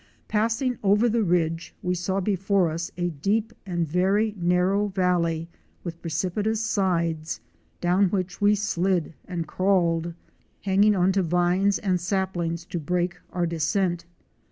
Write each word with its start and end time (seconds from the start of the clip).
Passing 0.27 0.79
over 0.81 1.07
the 1.07 1.21
ridge 1.23 1.75
we 1.83 1.93
saw 1.93 2.19
before 2.19 2.71
us 2.71 2.91
a 2.97 3.09
deep 3.11 3.53
and 3.67 3.87
very 3.87 4.33
narrow 4.35 4.87
valley 4.87 5.47
with 5.83 6.01
precipitous 6.01 6.59
sides, 6.59 7.39
down 7.81 8.09
which 8.09 8.41
we 8.41 8.55
slid 8.55 9.13
and 9.27 9.45
crawled, 9.47 10.15
hanging 10.63 10.95
on 10.95 11.11
to 11.11 11.21
vines 11.21 11.77
and 11.77 12.01
saplings 12.01 12.65
to 12.65 12.79
break 12.79 13.17
our 13.31 13.45
de 13.45 13.59
scent. 13.59 14.05